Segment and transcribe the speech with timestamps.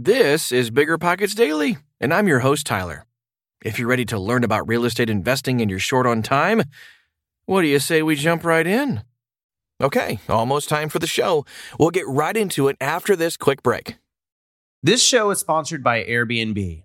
[0.00, 3.04] This is Bigger Pockets Daily, and I'm your host, Tyler.
[3.64, 6.62] If you're ready to learn about real estate investing and you're short on time,
[7.46, 9.02] what do you say we jump right in?
[9.80, 11.44] Okay, almost time for the show.
[11.80, 13.96] We'll get right into it after this quick break.
[14.84, 16.84] This show is sponsored by Airbnb.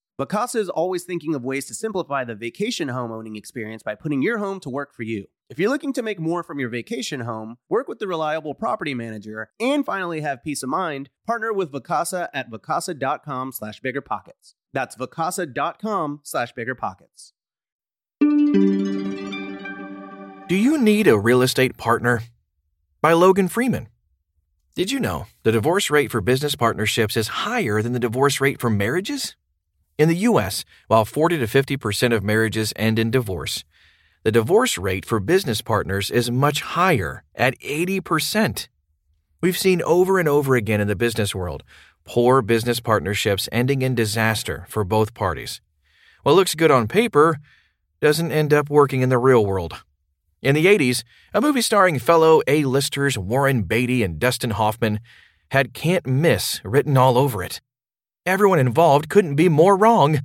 [0.21, 4.21] Vacasa is always thinking of ways to simplify the vacation home owning experience by putting
[4.21, 5.25] your home to work for you.
[5.49, 8.93] If you're looking to make more from your vacation home, work with the reliable property
[8.93, 14.53] manager, and finally have peace of mind, partner with Vacasa at vacasa.com slash biggerpockets.
[14.71, 17.31] That's vacasa.com slash biggerpockets.
[20.47, 22.21] Do you need a real estate partner?
[23.01, 23.87] By Logan Freeman.
[24.75, 28.61] Did you know the divorce rate for business partnerships is higher than the divorce rate
[28.61, 29.35] for marriages?
[30.01, 33.63] In the U.S., while 40 to 50% of marriages end in divorce,
[34.23, 38.67] the divorce rate for business partners is much higher at 80%.
[39.41, 41.63] We've seen over and over again in the business world
[42.03, 45.61] poor business partnerships ending in disaster for both parties.
[46.23, 47.37] What looks good on paper
[47.99, 49.83] doesn't end up working in the real world.
[50.41, 54.99] In the 80s, a movie starring fellow A-listers Warren Beatty and Dustin Hoffman
[55.51, 57.61] had Can't Miss written all over it.
[58.31, 60.21] Everyone involved couldn't be more wrong.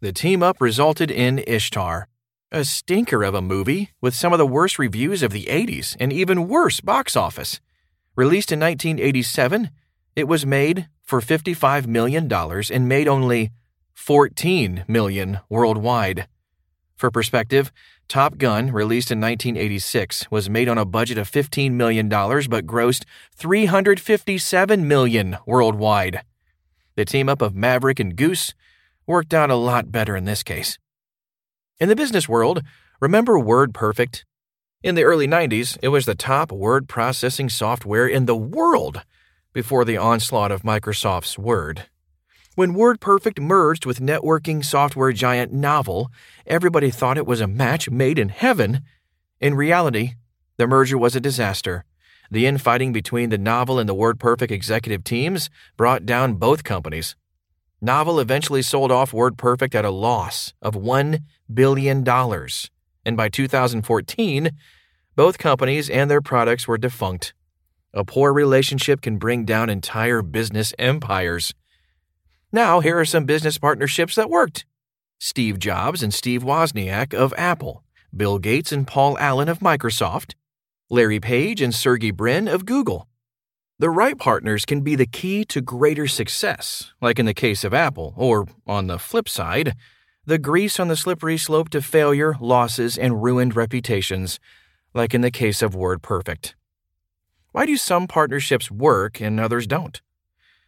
[0.00, 2.08] The team up resulted in Ishtar,
[2.50, 6.14] a stinker of a movie with some of the worst reviews of the 80s and
[6.14, 7.60] even worse box office.
[8.16, 9.68] Released in 1987,
[10.16, 13.50] it was made for $55 million and made only
[13.92, 16.28] 14 million worldwide.
[16.96, 17.70] For perspective,
[18.08, 23.04] Top Gun, released in 1986, was made on a budget of $15 million but grossed
[23.36, 26.22] 357 million worldwide.
[26.94, 28.54] The team up of Maverick and Goose
[29.06, 30.78] worked out a lot better in this case.
[31.80, 32.62] In the business world,
[33.00, 34.24] remember WordPerfect?
[34.82, 39.02] In the early 90s, it was the top word processing software in the world
[39.52, 41.86] before the onslaught of Microsoft's Word.
[42.54, 46.08] When WordPerfect merged with networking software giant Novell,
[46.46, 48.82] everybody thought it was a match made in heaven.
[49.40, 50.14] In reality,
[50.58, 51.84] the merger was a disaster.
[52.32, 57.14] The infighting between the Novell and the WordPerfect executive teams brought down both companies.
[57.84, 62.08] Novell eventually sold off WordPerfect at a loss of $1 billion.
[63.04, 64.50] And by 2014,
[65.14, 67.34] both companies and their products were defunct.
[67.92, 71.52] A poor relationship can bring down entire business empires.
[72.50, 74.64] Now, here are some business partnerships that worked
[75.18, 77.84] Steve Jobs and Steve Wozniak of Apple,
[78.16, 80.32] Bill Gates and Paul Allen of Microsoft,
[80.92, 83.08] Larry Page and Sergey Brin of Google.
[83.78, 87.72] The right partners can be the key to greater success, like in the case of
[87.72, 89.74] Apple, or, on the flip side,
[90.26, 94.38] the grease on the slippery slope to failure, losses, and ruined reputations,
[94.92, 96.52] like in the case of WordPerfect.
[97.52, 100.02] Why do some partnerships work and others don't?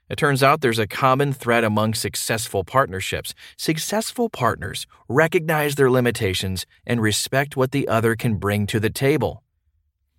[0.08, 3.34] It turns out there's a common thread among successful partnerships.
[3.58, 9.43] Successful partners recognize their limitations and respect what the other can bring to the table.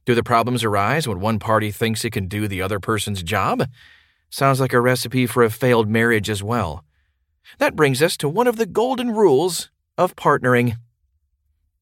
[0.05, 3.67] Do the problems arise when one party thinks it can do the other person's job?
[4.29, 6.83] Sounds like a recipe for a failed marriage as well.
[7.57, 10.77] That brings us to one of the golden rules of partnering.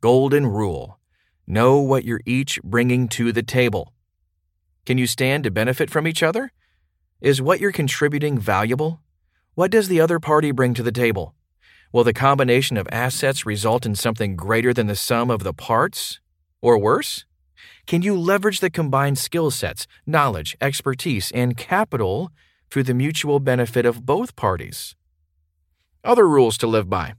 [0.01, 0.99] Golden rule
[1.45, 3.91] Know what you're each bringing to the table.
[4.85, 6.53] Can you stand to benefit from each other?
[7.19, 9.01] Is what you're contributing valuable?
[9.55, 11.35] What does the other party bring to the table?
[11.91, 16.21] Will the combination of assets result in something greater than the sum of the parts?
[16.61, 17.25] Or worse?
[17.85, 22.31] Can you leverage the combined skill sets, knowledge, expertise, and capital
[22.71, 24.95] through the mutual benefit of both parties?
[26.03, 27.13] Other rules to live by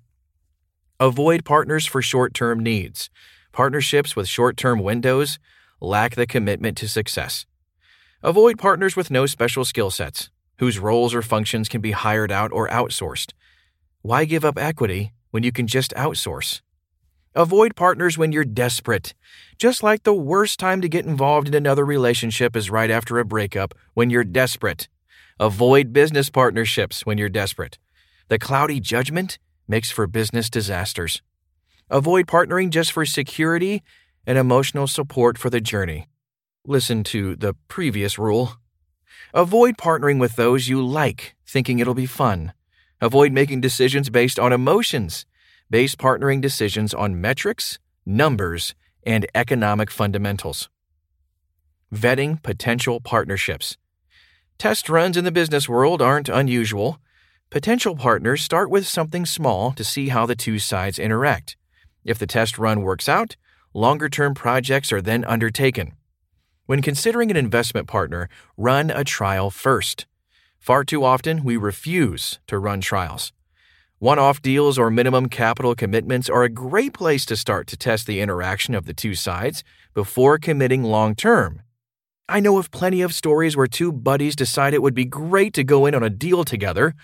[1.00, 3.10] avoid partners for short term needs.
[3.52, 5.38] Partnerships with short term windows
[5.80, 7.46] lack the commitment to success.
[8.22, 12.52] Avoid partners with no special skill sets, whose roles or functions can be hired out
[12.52, 13.32] or outsourced.
[14.00, 16.62] Why give up equity when you can just outsource?
[17.36, 19.12] Avoid partners when you're desperate.
[19.58, 23.24] Just like the worst time to get involved in another relationship is right after a
[23.24, 24.88] breakup when you're desperate.
[25.40, 27.78] Avoid business partnerships when you're desperate.
[28.28, 31.22] The cloudy judgment makes for business disasters.
[31.90, 33.82] Avoid partnering just for security
[34.24, 36.06] and emotional support for the journey.
[36.64, 38.58] Listen to the previous rule.
[39.34, 42.52] Avoid partnering with those you like, thinking it'll be fun.
[43.00, 45.26] Avoid making decisions based on emotions.
[45.74, 50.68] Base partnering decisions on metrics, numbers, and economic fundamentals.
[51.92, 53.76] Vetting potential partnerships.
[54.56, 57.00] Test runs in the business world aren't unusual.
[57.50, 61.56] Potential partners start with something small to see how the two sides interact.
[62.04, 63.34] If the test run works out,
[63.72, 65.94] longer term projects are then undertaken.
[66.66, 70.06] When considering an investment partner, run a trial first.
[70.60, 73.32] Far too often, we refuse to run trials.
[73.98, 78.06] One off deals or minimum capital commitments are a great place to start to test
[78.06, 79.64] the interaction of the two sides
[79.94, 81.62] before committing long term.
[82.28, 85.64] I know of plenty of stories where two buddies decide it would be great to
[85.64, 86.94] go in on a deal together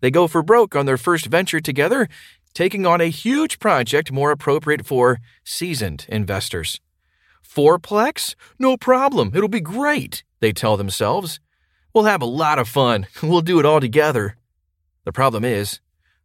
[0.00, 2.08] they go for broke on their first venture together,
[2.54, 6.80] taking on a huge project more appropriate for seasoned investors.
[7.46, 8.34] Fourplex?
[8.58, 9.32] No problem.
[9.34, 11.40] It'll be great, they tell themselves.
[11.94, 13.06] We'll have a lot of fun.
[13.22, 14.36] We'll do it all together.
[15.04, 15.80] The problem is,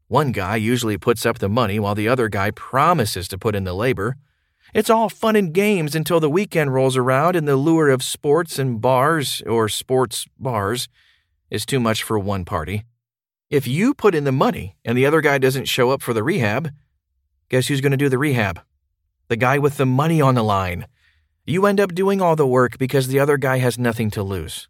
[0.07, 3.63] one guy usually puts up the money while the other guy promises to put in
[3.63, 4.17] the labor.
[4.73, 8.59] It's all fun and games until the weekend rolls around and the lure of sports
[8.59, 10.87] and bars, or sports bars,
[11.49, 12.83] is too much for one party.
[13.49, 16.23] If you put in the money and the other guy doesn't show up for the
[16.23, 16.71] rehab,
[17.49, 18.59] guess who's going to do the rehab?
[19.27, 20.87] The guy with the money on the line.
[21.45, 24.67] You end up doing all the work because the other guy has nothing to lose.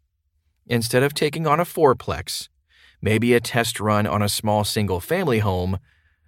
[0.67, 2.49] Instead of taking on a fourplex,
[3.05, 5.77] maybe a test run on a small single family home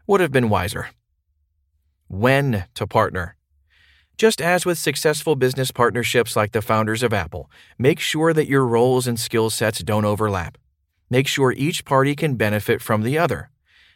[0.06, 0.90] would have been wiser.
[2.08, 3.36] When to partner.
[4.16, 8.64] Just as with successful business partnerships like the founders of Apple, make sure that your
[8.64, 10.56] roles and skill sets don't overlap.
[11.10, 13.50] Make sure each party can benefit from the other.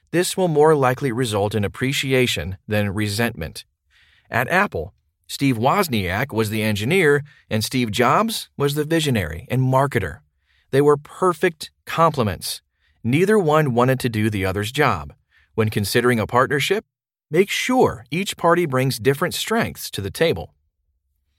[0.10, 3.64] This will more likely result in appreciation than resentment.
[4.32, 4.96] At Apple,
[5.28, 10.22] Steve Wozniak was the engineer and Steve Jobs was the visionary and marketer.
[10.72, 12.62] They were perfect complements.
[13.04, 15.14] Neither one wanted to do the other's job.
[15.56, 16.86] When considering a partnership,
[17.30, 20.54] make sure each party brings different strengths to the table.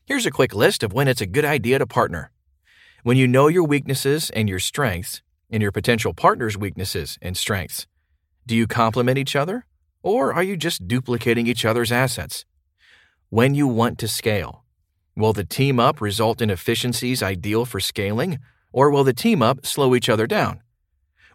[0.05, 2.31] Here's a quick list of when it's a good idea to partner.
[3.03, 5.23] When you know your weaknesses and your strengths,
[5.53, 7.87] and your potential partner's weaknesses and strengths?
[8.47, 9.67] Do you complement each other?
[10.03, 12.45] Or are you just duplicating each other's assets?
[13.29, 14.65] When you want to scale,
[15.15, 18.39] will the team up result in efficiencies ideal for scaling,
[18.73, 20.62] or will the team up slow each other down?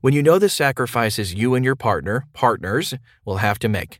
[0.01, 2.93] When you know the sacrifices you and your partner, partners,
[3.25, 3.99] will have to make.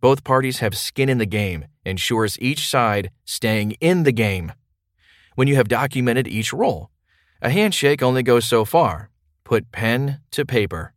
[0.00, 4.52] Both parties have skin in the game, ensures each side staying in the game.
[5.34, 6.90] When you have documented each role,
[7.42, 9.10] a handshake only goes so far,
[9.46, 10.92] Put pen to paper.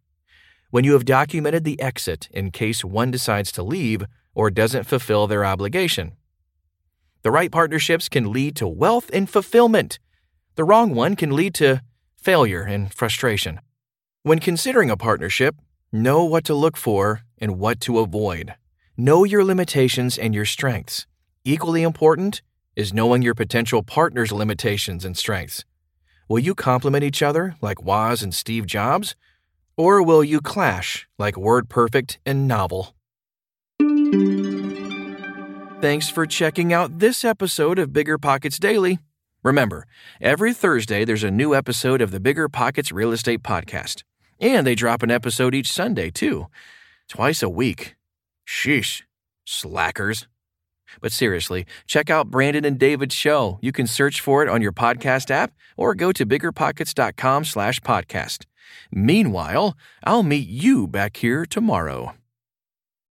[0.72, 5.28] When you have documented the exit in case one decides to leave or doesn't fulfill
[5.28, 6.14] their obligation.
[7.22, 10.00] The right partnerships can lead to wealth and fulfillment.
[10.56, 11.84] The wrong one can lead to
[12.18, 13.60] failure and frustration.
[14.24, 15.56] When considering a partnership,
[15.94, 18.54] know what to look for and what to avoid.
[18.98, 21.08] Know your limitations and your strengths.
[21.46, 22.42] Equally important
[22.76, 25.64] is knowing your potential partner's limitations and strengths.
[26.28, 29.16] Will you complement each other like Woz and Steve Jobs?
[29.78, 32.92] Or will you clash like WordPerfect and Novell?
[35.82, 39.00] Thanks for checking out this episode of Bigger Pockets Daily.
[39.44, 39.88] Remember,
[40.20, 44.04] every Thursday there's a new episode of the Bigger Pockets Real Estate Podcast.
[44.40, 46.48] And they drop an episode each Sunday, too.
[47.10, 47.96] Twice a week.
[48.48, 49.04] Sheesh.
[49.46, 50.28] Slackers.
[51.02, 53.60] But seriously, check out Brandon and David's show.
[53.62, 58.46] You can search for it on your podcast app or go to biggerpockets.com slash podcast.
[58.92, 62.19] Meanwhile, I'll meet you back here tomorrow.